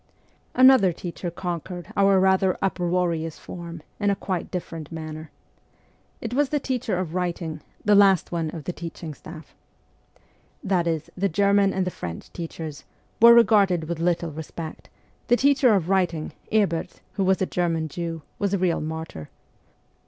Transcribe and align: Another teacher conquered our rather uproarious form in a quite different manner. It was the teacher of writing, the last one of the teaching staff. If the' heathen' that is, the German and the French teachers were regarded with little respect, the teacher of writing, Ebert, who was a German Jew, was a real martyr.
Another 0.55 0.91
teacher 0.91 1.29
conquered 1.29 1.93
our 1.95 2.19
rather 2.19 2.57
uproarious 2.59 3.37
form 3.37 3.83
in 3.99 4.09
a 4.09 4.15
quite 4.15 4.49
different 4.49 4.91
manner. 4.91 5.29
It 6.21 6.33
was 6.33 6.49
the 6.49 6.59
teacher 6.59 6.97
of 6.97 7.13
writing, 7.13 7.61
the 7.85 7.93
last 7.93 8.31
one 8.31 8.49
of 8.49 8.63
the 8.63 8.73
teaching 8.73 9.13
staff. 9.13 9.53
If 9.53 9.53
the' 9.53 10.17
heathen' 10.17 10.57
that 10.69 10.87
is, 10.87 11.09
the 11.15 11.29
German 11.29 11.71
and 11.71 11.85
the 11.85 11.91
French 11.91 12.33
teachers 12.33 12.83
were 13.21 13.35
regarded 13.35 13.83
with 13.83 13.99
little 13.99 14.31
respect, 14.31 14.89
the 15.27 15.35
teacher 15.37 15.75
of 15.75 15.87
writing, 15.87 16.31
Ebert, 16.51 16.99
who 17.13 17.23
was 17.23 17.39
a 17.39 17.45
German 17.45 17.87
Jew, 17.87 18.23
was 18.39 18.55
a 18.55 18.57
real 18.57 18.81
martyr. 18.81 19.29